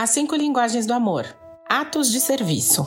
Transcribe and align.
As 0.00 0.10
cinco 0.10 0.36
linguagens 0.36 0.86
do 0.86 0.94
amor. 0.94 1.26
Atos 1.68 2.12
de 2.12 2.20
serviço. 2.20 2.86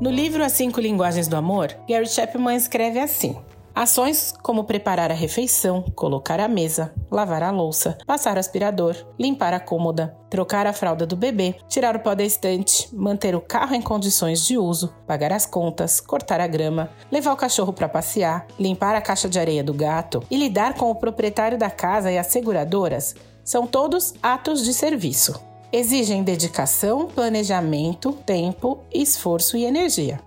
No 0.00 0.10
livro 0.10 0.42
As 0.42 0.50
Cinco 0.54 0.80
Linguagens 0.80 1.28
do 1.28 1.36
Amor, 1.36 1.72
Gary 1.88 2.08
Chapman 2.08 2.56
escreve 2.56 2.98
assim: 2.98 3.36
Ações 3.78 4.34
como 4.42 4.64
preparar 4.64 5.12
a 5.12 5.14
refeição, 5.14 5.84
colocar 5.94 6.40
a 6.40 6.48
mesa, 6.48 6.92
lavar 7.08 7.44
a 7.44 7.52
louça, 7.52 7.96
passar 8.04 8.36
o 8.36 8.40
aspirador, 8.40 8.96
limpar 9.16 9.54
a 9.54 9.60
cômoda, 9.60 10.16
trocar 10.28 10.66
a 10.66 10.72
fralda 10.72 11.06
do 11.06 11.14
bebê, 11.14 11.54
tirar 11.68 11.94
o 11.94 12.00
pó 12.00 12.12
da 12.12 12.24
estante, 12.24 12.88
manter 12.92 13.36
o 13.36 13.40
carro 13.40 13.76
em 13.76 13.80
condições 13.80 14.44
de 14.44 14.58
uso, 14.58 14.92
pagar 15.06 15.32
as 15.32 15.46
contas, 15.46 16.00
cortar 16.00 16.40
a 16.40 16.48
grama, 16.48 16.90
levar 17.08 17.32
o 17.32 17.36
cachorro 17.36 17.72
para 17.72 17.88
passear, 17.88 18.48
limpar 18.58 18.96
a 18.96 19.00
caixa 19.00 19.28
de 19.28 19.38
areia 19.38 19.62
do 19.62 19.72
gato 19.72 20.24
e 20.28 20.36
lidar 20.36 20.74
com 20.74 20.90
o 20.90 20.96
proprietário 20.96 21.56
da 21.56 21.70
casa 21.70 22.10
e 22.10 22.18
as 22.18 22.26
seguradoras 22.26 23.14
são 23.44 23.64
todos 23.64 24.12
atos 24.20 24.64
de 24.64 24.74
serviço. 24.74 25.40
Exigem 25.72 26.24
dedicação, 26.24 27.06
planejamento, 27.06 28.10
tempo, 28.26 28.80
esforço 28.92 29.56
e 29.56 29.64
energia 29.64 30.18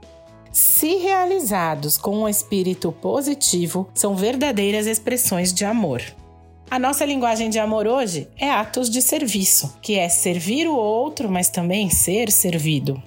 se 0.51 0.97
realizados 0.97 1.97
com 1.97 2.23
um 2.23 2.27
espírito 2.27 2.91
positivo, 2.91 3.89
são 3.93 4.15
verdadeiras 4.15 4.85
expressões 4.85 5.53
de 5.53 5.63
amor. 5.63 6.01
A 6.69 6.79
nossa 6.79 7.05
linguagem 7.05 7.49
de 7.49 7.59
amor 7.59 7.87
hoje 7.87 8.27
é 8.37 8.49
atos 8.49 8.89
de 8.89 9.01
serviço, 9.01 9.77
que 9.81 9.97
é 9.97 10.07
servir 10.09 10.67
o 10.67 10.75
outro, 10.75 11.29
mas 11.29 11.49
também 11.49 11.89
ser 11.89 12.31
servido. 12.31 13.01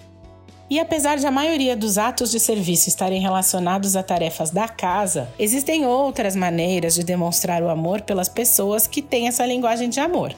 E 0.69 0.80
apesar 0.80 1.17
de 1.17 1.27
a 1.27 1.30
maioria 1.30 1.77
dos 1.77 1.98
atos 1.98 2.30
de 2.30 2.41
serviço 2.41 2.89
estarem 2.89 3.20
relacionados 3.20 3.97
a 3.97 4.03
tarefas 4.03 4.51
da 4.51 4.67
casa, 4.67 5.29
existem 5.39 5.86
outras 5.86 6.34
maneiras 6.34 6.95
de 6.95 7.05
demonstrar 7.05 7.62
o 7.62 7.69
amor 7.69 8.01
pelas 8.03 8.29
pessoas 8.29 8.86
que 8.86 9.03
têm 9.03 9.29
essa 9.29 9.45
linguagem 9.45 9.89
de 9.91 10.01
amor. 10.01 10.34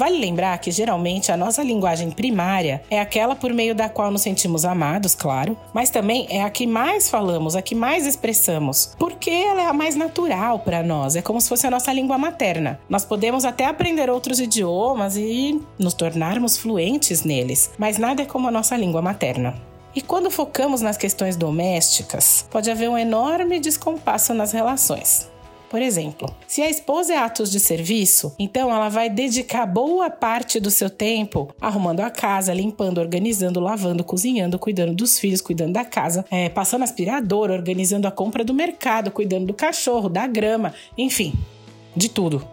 Vale 0.00 0.18
lembrar 0.18 0.56
que 0.56 0.70
geralmente 0.70 1.30
a 1.30 1.36
nossa 1.36 1.62
linguagem 1.62 2.10
primária 2.10 2.82
é 2.88 2.98
aquela 2.98 3.36
por 3.36 3.52
meio 3.52 3.74
da 3.74 3.86
qual 3.86 4.10
nos 4.10 4.22
sentimos 4.22 4.64
amados, 4.64 5.14
claro, 5.14 5.54
mas 5.74 5.90
também 5.90 6.26
é 6.30 6.42
a 6.42 6.48
que 6.48 6.66
mais 6.66 7.10
falamos, 7.10 7.54
a 7.54 7.60
que 7.60 7.74
mais 7.74 8.06
expressamos, 8.06 8.94
porque 8.98 9.28
ela 9.28 9.60
é 9.60 9.66
a 9.66 9.74
mais 9.74 9.96
natural 9.96 10.60
para 10.60 10.82
nós, 10.82 11.16
é 11.16 11.20
como 11.20 11.38
se 11.38 11.50
fosse 11.50 11.66
a 11.66 11.70
nossa 11.70 11.92
língua 11.92 12.16
materna. 12.16 12.80
Nós 12.88 13.04
podemos 13.04 13.44
até 13.44 13.66
aprender 13.66 14.08
outros 14.08 14.40
idiomas 14.40 15.18
e 15.18 15.60
nos 15.78 15.92
tornarmos 15.92 16.56
fluentes 16.56 17.22
neles, 17.22 17.70
mas 17.76 17.98
nada 17.98 18.22
é 18.22 18.24
como 18.24 18.48
a 18.48 18.50
nossa 18.50 18.78
língua 18.78 19.02
materna. 19.02 19.54
E 19.94 20.00
quando 20.00 20.30
focamos 20.30 20.80
nas 20.80 20.96
questões 20.96 21.36
domésticas, 21.36 22.46
pode 22.50 22.70
haver 22.70 22.88
um 22.88 22.96
enorme 22.96 23.60
descompasso 23.60 24.32
nas 24.32 24.52
relações. 24.52 25.28
Por 25.70 25.80
exemplo, 25.80 26.28
se 26.48 26.60
a 26.62 26.68
esposa 26.68 27.14
é 27.14 27.16
atos 27.16 27.48
de 27.48 27.60
serviço, 27.60 28.34
então 28.40 28.74
ela 28.74 28.88
vai 28.88 29.08
dedicar 29.08 29.64
boa 29.66 30.10
parte 30.10 30.58
do 30.58 30.68
seu 30.68 30.90
tempo 30.90 31.54
arrumando 31.60 32.00
a 32.00 32.10
casa, 32.10 32.52
limpando, 32.52 32.98
organizando, 32.98 33.60
lavando, 33.60 34.02
cozinhando, 34.02 34.58
cuidando 34.58 34.92
dos 34.92 35.16
filhos, 35.16 35.40
cuidando 35.40 35.74
da 35.74 35.84
casa, 35.84 36.24
é, 36.28 36.48
passando 36.48 36.82
aspirador, 36.82 37.52
organizando 37.52 38.08
a 38.08 38.10
compra 38.10 38.42
do 38.42 38.52
mercado, 38.52 39.12
cuidando 39.12 39.46
do 39.46 39.54
cachorro, 39.54 40.08
da 40.08 40.26
grama, 40.26 40.74
enfim, 40.98 41.34
de 41.94 42.08
tudo. 42.08 42.44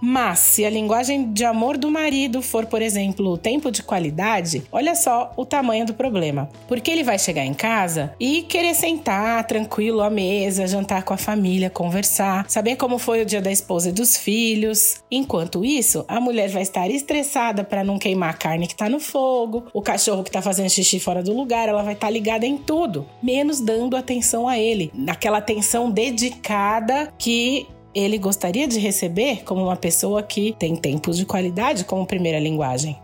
Mas 0.00 0.38
se 0.38 0.64
a 0.64 0.70
linguagem 0.70 1.32
de 1.32 1.44
amor 1.44 1.76
do 1.76 1.90
marido 1.90 2.40
for, 2.40 2.66
por 2.66 2.80
exemplo, 2.80 3.28
o 3.28 3.38
tempo 3.38 3.70
de 3.70 3.82
qualidade, 3.82 4.62
olha 4.72 4.94
só 4.94 5.32
o 5.36 5.44
tamanho 5.44 5.84
do 5.84 5.94
problema. 5.94 6.48
Porque 6.66 6.90
ele 6.90 7.02
vai 7.02 7.18
chegar 7.18 7.44
em 7.44 7.54
casa 7.54 8.14
e 8.18 8.42
querer 8.42 8.74
sentar 8.74 9.46
tranquilo 9.46 10.00
à 10.00 10.08
mesa, 10.08 10.66
jantar 10.66 11.02
com 11.02 11.12
a 11.12 11.18
família, 11.18 11.68
conversar, 11.68 12.46
saber 12.48 12.76
como 12.76 12.98
foi 12.98 13.22
o 13.22 13.26
dia 13.26 13.42
da 13.42 13.52
esposa 13.52 13.90
e 13.90 13.92
dos 13.92 14.16
filhos. 14.16 15.02
Enquanto 15.10 15.64
isso, 15.64 16.04
a 16.08 16.20
mulher 16.20 16.48
vai 16.48 16.62
estar 16.62 16.90
estressada 16.90 17.62
para 17.62 17.84
não 17.84 17.98
queimar 17.98 18.30
a 18.30 18.34
carne 18.34 18.66
que 18.66 18.74
tá 18.74 18.88
no 18.88 19.00
fogo, 19.00 19.66
o 19.72 19.82
cachorro 19.82 20.24
que 20.24 20.30
tá 20.30 20.40
fazendo 20.40 20.70
xixi 20.70 20.98
fora 20.98 21.22
do 21.22 21.36
lugar, 21.36 21.68
ela 21.68 21.82
vai 21.82 21.94
estar 21.94 22.06
tá 22.06 22.12
ligada 22.12 22.46
em 22.46 22.56
tudo, 22.56 23.06
menos 23.22 23.60
dando 23.60 23.96
atenção 23.96 24.48
a 24.48 24.58
ele, 24.58 24.90
naquela 24.94 25.38
atenção 25.38 25.90
dedicada 25.90 27.12
que 27.18 27.66
ele 27.94 28.18
gostaria 28.18 28.66
de 28.68 28.78
receber 28.78 29.42
como 29.44 29.64
uma 29.64 29.76
pessoa 29.76 30.22
que 30.22 30.54
tem 30.58 30.76
tempos 30.76 31.16
de 31.16 31.26
qualidade 31.26 31.84
como 31.84 32.06
primeira 32.06 32.38
linguagem. 32.38 32.98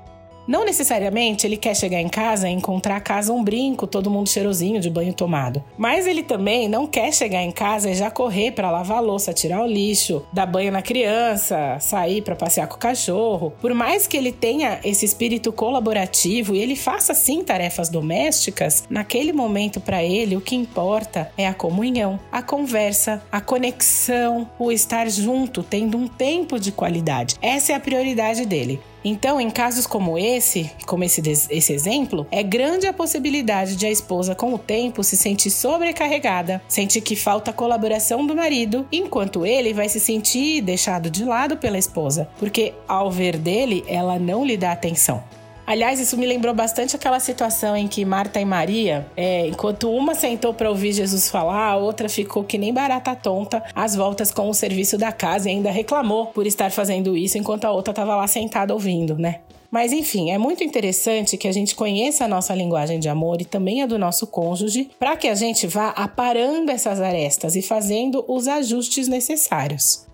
Não 0.47 0.65
necessariamente 0.65 1.47
ele 1.47 1.57
quer 1.57 1.75
chegar 1.75 2.01
em 2.01 2.09
casa 2.09 2.49
e 2.49 2.53
encontrar 2.53 2.97
a 2.97 3.01
casa 3.01 3.33
um 3.33 3.43
brinco, 3.43 3.87
todo 3.87 4.11
mundo 4.11 4.29
cheirosinho 4.29 4.81
de 4.81 4.89
banho 4.89 5.13
tomado. 5.13 5.63
Mas 5.77 6.07
ele 6.07 6.23
também 6.23 6.69
não 6.69 6.87
quer 6.87 7.13
chegar 7.13 7.43
em 7.43 7.51
casa 7.51 7.91
e 7.91 7.95
já 7.95 8.11
correr 8.11 8.53
para 8.53 8.71
lavar 8.71 8.99
a 8.99 9.01
louça, 9.01 9.33
tirar 9.33 9.63
o 9.63 9.67
lixo, 9.67 10.25
dar 10.33 10.47
banho 10.47 10.71
na 10.71 10.83
criança, 10.83 11.79
sair 11.81 12.23
para 12.23 12.37
passear 12.37 12.69
com 12.69 12.77
o 12.77 12.79
cachorro. 12.79 13.53
Por 13.61 13.75
mais 13.75 14.07
que 14.07 14.17
ele 14.17 14.31
tenha 14.31 14.79
esse 14.85 15.05
espírito 15.05 15.53
colaborativo 15.53 16.55
e 16.55 16.61
ele 16.61 16.77
faça 16.77 17.13
sim 17.13 17.43
tarefas 17.43 17.89
domésticas, 17.89 18.85
naquele 18.89 19.33
momento 19.33 19.81
para 19.81 20.05
ele 20.05 20.37
o 20.37 20.41
que 20.41 20.55
importa 20.55 21.33
é 21.37 21.47
a 21.47 21.55
comunhão, 21.55 22.21
a 22.31 22.41
conversa, 22.41 23.23
a 23.33 23.41
conexão, 23.41 24.49
o 24.59 24.71
estar 24.71 25.11
junto, 25.11 25.63
tendo 25.63 25.99
um 25.99 26.07
tempo 26.07 26.61
de 26.61 26.71
qualidade. 26.71 27.35
Essa 27.43 27.73
é 27.73 27.75
a 27.75 27.81
prioridade 27.81 28.47
dele. 28.47 28.81
Então, 29.05 29.41
em 29.41 29.51
casos 29.51 29.87
como 29.87 30.19
esse, 30.19 30.71
como 30.87 31.05
esse, 31.05 31.21
esse 31.51 31.73
exemplo, 31.73 32.27
é 32.31 32.43
grande 32.43 32.87
a 32.87 32.93
possibilidade 32.93 33.77
de 33.77 33.87
a 33.87 33.91
esposa, 33.91 34.35
com 34.35 34.53
o 34.53 34.59
tempo, 34.59 35.05
se 35.05 35.17
sentir 35.17 35.51
sobrecarregada, 35.51 36.61
sentir 36.69 37.01
que 37.01 37.15
falta 37.15 37.53
colaboração 37.53 38.27
do 38.27 38.35
marido, 38.35 38.87
enquanto 38.91 39.47
ele 39.47 39.73
vai 39.73 39.89
se 39.89 40.01
sentir 40.01 40.61
deixado 40.61 41.09
de 41.09 41.25
lado 41.25 41.57
pela 41.57 41.79
esposa, 41.79 42.29
porque 42.39 42.75
ao 42.89 43.11
ver 43.11 43.37
dele, 43.37 43.85
ela 43.87 44.19
não 44.19 44.45
lhe 44.45 44.57
dá 44.57 44.73
atenção. 44.73 45.23
Aliás, 45.67 45.99
isso 45.99 46.17
me 46.17 46.27
lembrou 46.27 46.55
bastante 46.55 46.95
aquela 46.95 47.19
situação 47.19 47.77
em 47.77 47.89
que 47.89 48.05
Marta 48.05 48.41
e 48.41 48.45
Maria, 48.45 49.05
é, 49.17 49.49
enquanto 49.49 49.91
uma 49.91 50.15
sentou 50.15 50.55
para 50.55 50.71
ouvir 50.71 50.93
Jesus 50.93 51.29
falar, 51.29 51.71
a 51.71 51.77
outra 51.77 52.09
ficou 52.09 52.45
que 52.45 52.57
nem 52.57 52.73
barata 52.73 53.17
tonta 53.17 53.61
às 53.75 53.97
voltas 53.97 54.31
com 54.31 54.49
o 54.49 54.55
serviço 54.55 54.97
da 54.97 55.11
casa 55.11 55.49
e 55.49 55.53
ainda 55.53 55.71
reclamou 55.71 56.27
por 56.27 56.47
estar 56.47 56.71
fazendo 56.71 57.17
isso 57.17 57.37
enquanto 57.37 57.65
a 57.65 57.73
outra 57.73 57.91
estava 57.91 58.15
lá 58.15 58.29
sentada 58.29 58.73
ouvindo, 58.73 59.19
né? 59.19 59.41
Mas 59.69 59.93
enfim, 59.93 60.31
é 60.31 60.39
muito 60.39 60.63
interessante 60.63 61.37
que 61.37 61.49
a 61.49 61.53
gente 61.53 61.75
conheça 61.75 62.25
a 62.25 62.29
nossa 62.29 62.55
linguagem 62.55 63.01
de 63.01 63.09
amor 63.09 63.41
e 63.41 63.45
também 63.45 63.83
a 63.83 63.87
do 63.87 63.99
nosso 63.99 64.29
cônjuge, 64.29 64.89
para 65.01 65.17
que 65.17 65.27
a 65.27 65.35
gente 65.35 65.67
vá 65.67 65.89
aparando 65.89 66.71
essas 66.71 67.01
arestas 67.01 67.57
e 67.57 67.63
fazendo 67.63 68.25
os 68.29 68.47
ajustes 68.47 69.09
necessários. 69.09 70.07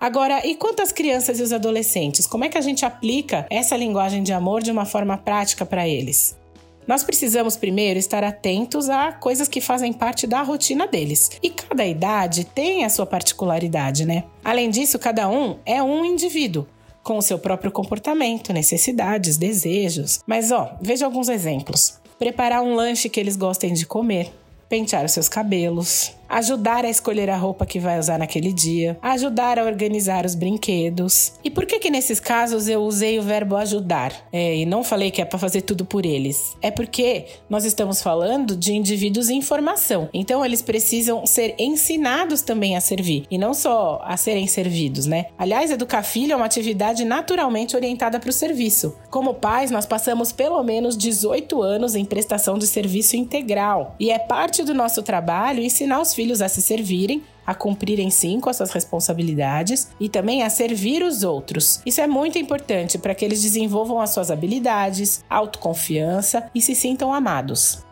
Agora, 0.00 0.46
e 0.46 0.54
quanto 0.54 0.80
às 0.80 0.92
crianças 0.92 1.38
e 1.38 1.42
os 1.42 1.52
adolescentes? 1.52 2.26
Como 2.26 2.42
é 2.42 2.48
que 2.48 2.56
a 2.56 2.62
gente 2.62 2.86
aplica 2.86 3.46
essa 3.50 3.76
linguagem 3.76 4.22
de 4.22 4.32
amor 4.32 4.62
de 4.62 4.70
uma 4.70 4.86
forma 4.86 5.18
prática 5.18 5.66
para 5.66 5.86
eles? 5.86 6.38
Nós 6.86 7.04
precisamos 7.04 7.54
primeiro 7.54 7.98
estar 7.98 8.24
atentos 8.24 8.88
a 8.88 9.12
coisas 9.12 9.46
que 9.46 9.60
fazem 9.60 9.92
parte 9.92 10.26
da 10.26 10.40
rotina 10.40 10.86
deles. 10.86 11.30
E 11.42 11.50
cada 11.50 11.84
idade 11.84 12.44
tem 12.44 12.82
a 12.82 12.88
sua 12.88 13.04
particularidade, 13.04 14.06
né? 14.06 14.24
Além 14.42 14.70
disso, 14.70 14.98
cada 14.98 15.28
um 15.28 15.58
é 15.66 15.82
um 15.82 16.02
indivíduo 16.02 16.66
com 17.02 17.18
o 17.18 17.22
seu 17.22 17.38
próprio 17.38 17.70
comportamento, 17.70 18.54
necessidades, 18.54 19.36
desejos. 19.36 20.20
Mas 20.26 20.50
ó, 20.50 20.76
veja 20.80 21.04
alguns 21.04 21.28
exemplos. 21.28 22.00
Preparar 22.18 22.62
um 22.62 22.74
lanche 22.74 23.10
que 23.10 23.20
eles 23.20 23.36
gostem 23.36 23.74
de 23.74 23.84
comer, 23.84 24.32
pentear 24.66 25.04
os 25.04 25.12
seus 25.12 25.28
cabelos, 25.28 26.12
ajudar 26.30 26.84
a 26.84 26.88
escolher 26.88 27.28
a 27.28 27.36
roupa 27.36 27.66
que 27.66 27.80
vai 27.80 27.98
usar 27.98 28.18
naquele 28.18 28.52
dia, 28.52 28.96
ajudar 29.02 29.58
a 29.58 29.64
organizar 29.64 30.24
os 30.24 30.34
brinquedos. 30.34 31.32
E 31.42 31.50
por 31.50 31.66
que 31.66 31.80
que 31.80 31.90
nesses 31.90 32.20
casos 32.20 32.68
eu 32.68 32.80
usei 32.82 33.18
o 33.18 33.22
verbo 33.22 33.56
ajudar 33.56 34.12
é, 34.32 34.56
e 34.56 34.64
não 34.64 34.84
falei 34.84 35.10
que 35.10 35.20
é 35.20 35.24
para 35.24 35.38
fazer 35.38 35.62
tudo 35.62 35.84
por 35.84 36.06
eles? 36.06 36.56
É 36.62 36.70
porque 36.70 37.26
nós 37.48 37.64
estamos 37.64 38.00
falando 38.00 38.56
de 38.56 38.72
indivíduos 38.72 39.28
em 39.28 39.42
formação, 39.42 40.08
então 40.14 40.44
eles 40.44 40.62
precisam 40.62 41.26
ser 41.26 41.54
ensinados 41.58 42.42
também 42.42 42.76
a 42.76 42.80
servir 42.80 43.26
e 43.30 43.36
não 43.36 43.52
só 43.52 44.00
a 44.04 44.16
serem 44.16 44.46
servidos, 44.46 45.06
né? 45.06 45.26
Aliás, 45.36 45.70
educar 45.70 46.02
filho 46.02 46.32
é 46.32 46.36
uma 46.36 46.46
atividade 46.46 47.04
naturalmente 47.04 47.74
orientada 47.74 48.20
para 48.20 48.30
o 48.30 48.32
serviço. 48.32 48.96
Como 49.10 49.34
pais, 49.34 49.70
nós 49.70 49.86
passamos 49.86 50.30
pelo 50.30 50.62
menos 50.62 50.96
18 50.96 51.60
anos 51.62 51.94
em 51.94 52.04
prestação 52.04 52.56
de 52.56 52.66
serviço 52.66 53.16
integral 53.16 53.96
e 53.98 54.10
é 54.10 54.18
parte 54.18 54.62
do 54.62 54.74
nosso 54.74 55.02
trabalho 55.02 55.62
ensinar 55.62 56.00
os 56.00 56.14
filhos 56.20 56.42
a 56.42 56.50
se 56.50 56.60
servirem, 56.60 57.22
a 57.46 57.54
cumprirem 57.54 58.10
sim 58.10 58.40
com 58.40 58.50
as 58.50 58.56
suas 58.58 58.72
responsabilidades 58.72 59.88
e 59.98 60.06
também 60.06 60.42
a 60.42 60.50
servir 60.50 61.02
os 61.02 61.22
outros. 61.22 61.80
Isso 61.86 62.02
é 62.02 62.06
muito 62.06 62.36
importante 62.36 62.98
para 62.98 63.14
que 63.14 63.24
eles 63.24 63.40
desenvolvam 63.40 63.98
as 63.98 64.10
suas 64.10 64.30
habilidades, 64.30 65.24
autoconfiança 65.30 66.50
e 66.54 66.60
se 66.60 66.74
sintam 66.74 67.10
amados. 67.10 67.82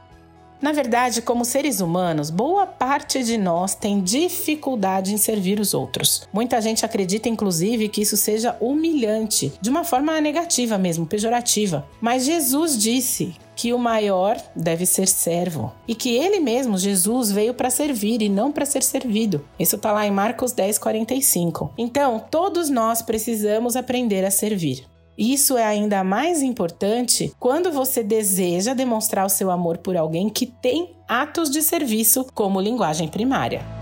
Na 0.61 0.73
verdade, 0.73 1.23
como 1.23 1.43
seres 1.43 1.81
humanos, 1.81 2.29
boa 2.29 2.67
parte 2.67 3.25
de 3.25 3.39
nós 3.39 3.75
tem 3.75 4.03
dificuldade 4.03 5.15
em 5.15 5.17
servir 5.17 5.59
os 5.59 5.73
outros. 5.73 6.29
Muita 6.31 6.61
gente 6.61 6.85
acredita, 6.85 7.31
inclusive, 7.31 7.89
que 7.89 8.03
isso 8.03 8.17
seja 8.17 8.59
humilhante, 8.61 9.55
de 9.59 9.71
uma 9.71 9.85
forma 9.85 10.21
negativa 10.21 10.77
mesmo, 10.77 11.07
pejorativa. 11.07 11.87
Mas 11.99 12.27
Jesus 12.27 12.77
disse 12.77 13.37
que 13.59 13.73
o 13.73 13.79
maior 13.79 14.41
deve 14.55 14.87
ser 14.87 15.09
servo 15.09 15.73
e 15.89 15.93
que 15.93 16.17
ele 16.17 16.39
mesmo, 16.39 16.79
Jesus, 16.79 17.33
veio 17.33 17.53
para 17.53 17.71
servir 17.71 18.23
e 18.23 18.29
não 18.29 18.53
para 18.53 18.65
ser 18.65 18.85
servido. 18.85 19.45
Isso 19.59 19.75
está 19.75 19.91
lá 19.91 20.07
em 20.07 20.13
Marcos 20.13 20.53
10, 20.53 20.79
45. 20.79 21.73
Então, 21.77 22.25
todos 22.31 22.71
nós 22.71 23.03
precisamos 23.03 23.75
aprender 23.75 24.25
a 24.25 24.31
servir. 24.31 24.87
Isso 25.19 25.59
é 25.59 25.65
ainda 25.65 26.05
mais 26.05 26.41
importante 26.41 27.35
quando 27.41 27.73
você 27.73 28.05
deseja 28.05 28.75
demonstrar 28.75 29.27
o 29.27 29.31
seu 29.31 29.51
amor 29.51 29.79
por 29.79 29.97
alguém 29.97 30.29
que 30.29 30.47
tem 30.47 30.95
atos 31.09 31.51
de 31.51 31.61
serviço 31.61 32.25
como 32.33 32.61
linguagem 32.61 33.09
primária. 33.09 33.78